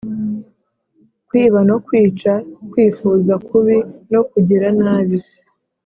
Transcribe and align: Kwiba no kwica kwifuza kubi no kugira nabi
Kwiba 1.27 1.59
no 1.69 1.77
kwica 1.85 2.33
kwifuza 2.71 3.33
kubi 3.47 3.77
no 4.11 4.21
kugira 4.29 4.67
nabi 4.83 5.17